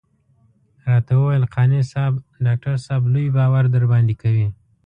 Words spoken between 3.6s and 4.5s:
درباندې کوي.